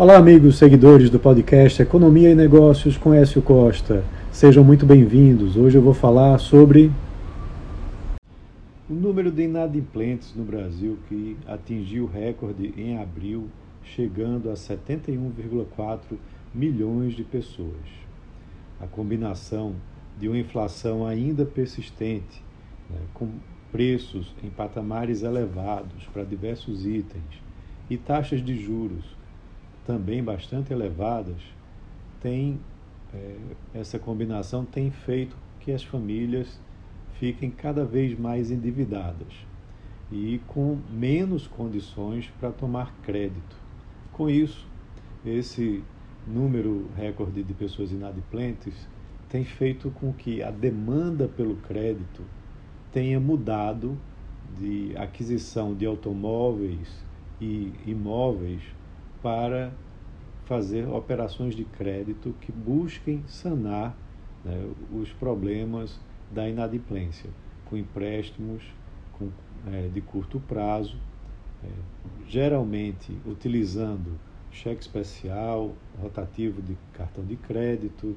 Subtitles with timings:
[0.00, 4.02] Olá, amigos seguidores do podcast Economia e Negócios com Écio Costa.
[4.32, 5.58] Sejam muito bem-vindos.
[5.58, 6.90] Hoje eu vou falar sobre
[8.88, 13.48] o número de inadimplentes no Brasil que atingiu recorde em abril,
[13.84, 16.16] chegando a 71,4
[16.54, 17.76] milhões de pessoas.
[18.80, 19.74] A combinação
[20.18, 22.42] de uma inflação ainda persistente,
[22.88, 23.28] né, com
[23.70, 27.42] preços em patamares elevados para diversos itens
[27.90, 29.19] e taxas de juros
[29.90, 31.42] também bastante elevadas,
[32.20, 32.60] tem
[33.12, 33.36] é,
[33.74, 36.60] essa combinação tem feito que as famílias
[37.18, 39.32] fiquem cada vez mais endividadas
[40.12, 43.56] e com menos condições para tomar crédito.
[44.12, 44.64] Com isso,
[45.26, 45.82] esse
[46.24, 48.88] número recorde de pessoas inadimplentes
[49.28, 52.22] tem feito com que a demanda pelo crédito
[52.92, 53.98] tenha mudado
[54.56, 56.88] de aquisição de automóveis
[57.40, 58.62] e imóveis
[59.22, 59.72] para
[60.50, 63.96] fazer operações de crédito que busquem sanar
[64.44, 65.96] né, os problemas
[66.28, 67.30] da inadimplência,
[67.66, 68.64] com empréstimos
[69.12, 69.28] com,
[69.70, 70.96] é, de curto prazo,
[71.62, 71.68] é,
[72.26, 74.18] geralmente utilizando
[74.50, 78.16] cheque especial, rotativo de cartão de crédito,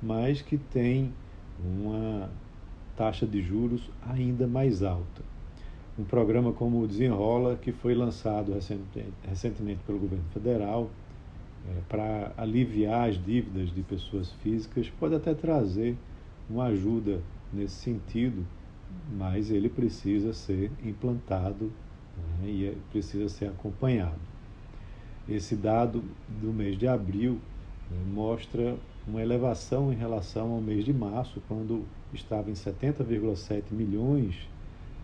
[0.00, 1.12] mas que tem
[1.58, 2.30] uma
[2.96, 5.24] taxa de juros ainda mais alta.
[5.98, 8.52] Um programa como o Desenrola, que foi lançado
[9.26, 10.88] recentemente pelo governo federal,
[11.68, 15.96] é, para aliviar as dívidas de pessoas físicas, pode até trazer
[16.48, 17.20] uma ajuda
[17.52, 18.44] nesse sentido,
[19.16, 21.72] mas ele precisa ser implantado
[22.16, 24.20] né, e é, precisa ser acompanhado.
[25.28, 27.38] Esse dado do mês de abril
[27.90, 28.76] né, mostra
[29.06, 34.34] uma elevação em relação ao mês de março, quando estava em 70,7 milhões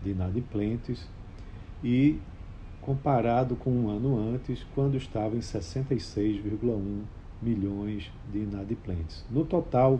[0.03, 1.07] de inadimplentes
[1.83, 2.19] e
[2.81, 7.03] comparado com um ano antes, quando estava em 66,1
[7.41, 9.23] milhões de inadimplentes.
[9.29, 9.99] No total,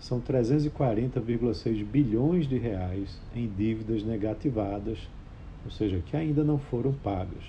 [0.00, 4.98] são 340,6 bilhões de reais em dívidas negativadas,
[5.64, 7.44] ou seja, que ainda não foram pagas.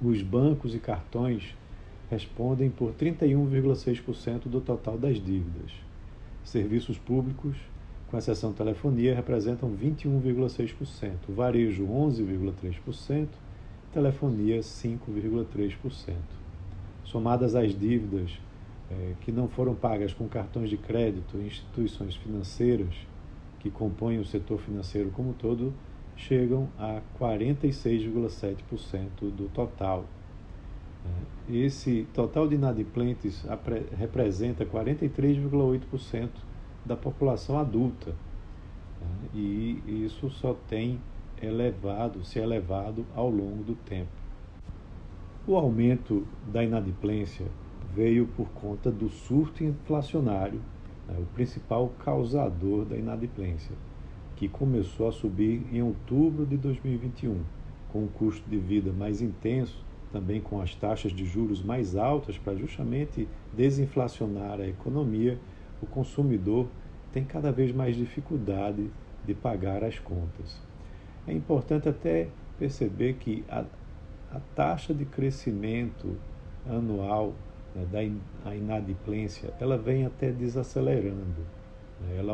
[0.00, 1.54] Os bancos e cartões
[2.10, 5.70] respondem por 31,6% do total das dívidas.
[6.44, 7.56] Serviços públicos,
[8.12, 13.26] com exceção de telefonia, representam 21,6%, varejo 11,3%,
[13.90, 16.14] telefonia 5,3%.
[17.04, 18.38] Somadas as dívidas
[18.90, 22.94] é, que não foram pagas com cartões de crédito e instituições financeiras
[23.60, 25.72] que compõem o setor financeiro como todo,
[26.14, 30.04] chegam a 46,7% do total.
[31.48, 33.42] É, esse total de inadimplentes
[33.96, 36.28] representa 43,8%
[36.84, 38.14] da população adulta.
[39.00, 41.00] É, e isso só tem
[41.40, 44.10] elevado, se elevado ao longo do tempo.
[45.46, 47.46] O aumento da inadimplência
[47.92, 50.60] veio por conta do surto inflacionário,
[51.08, 53.74] né, o principal causador da inadimplência,
[54.36, 57.40] que começou a subir em outubro de 2021,
[57.92, 62.38] com um custo de vida mais intenso, também com as taxas de juros mais altas
[62.38, 65.38] para justamente desinflacionar a economia,
[65.82, 66.68] o consumidor
[67.12, 68.88] tem cada vez mais dificuldade
[69.24, 70.60] de pagar as contas.
[71.26, 72.28] É importante até
[72.58, 73.64] perceber que a,
[74.32, 76.16] a taxa de crescimento
[76.66, 77.34] anual
[77.74, 77.86] né,
[78.42, 81.46] da inadimplência ela vem até desacelerando.
[82.00, 82.16] Né?
[82.16, 82.32] Ela,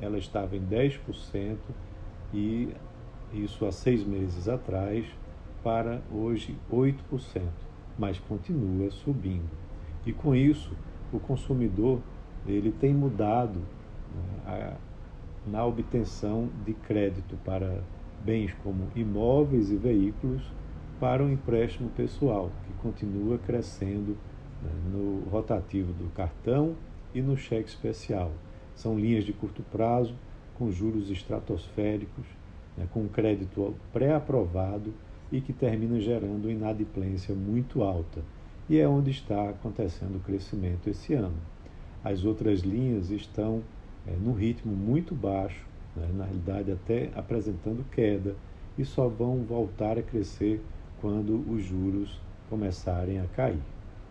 [0.00, 1.56] ela estava em 10%
[2.32, 2.68] e
[3.32, 5.04] isso há seis meses atrás
[5.62, 6.96] para hoje 8%,
[7.98, 9.50] mas continua subindo.
[10.06, 10.72] E com isso
[11.12, 12.00] o consumidor
[12.46, 14.76] ele tem mudado né, a,
[15.50, 17.82] na obtenção de crédito para
[18.24, 20.42] bens como imóveis e veículos
[20.98, 24.16] para o empréstimo pessoal, que continua crescendo
[24.62, 26.76] né, no rotativo do cartão
[27.14, 28.32] e no cheque especial.
[28.74, 30.14] São linhas de curto prazo,
[30.54, 32.26] com juros estratosféricos,
[32.76, 34.92] né, com crédito pré-aprovado
[35.32, 38.22] e que termina gerando inadimplência muito alta.
[38.68, 41.36] E é onde está acontecendo o crescimento esse ano.
[42.02, 43.62] As outras linhas estão
[44.06, 48.34] é, num ritmo muito baixo, né, na realidade até apresentando queda,
[48.78, 50.64] e só vão voltar a crescer
[51.00, 53.62] quando os juros começarem a cair.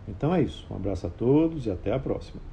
[0.06, 0.66] Então é isso.
[0.70, 2.49] Um abraço a todos e até a próxima.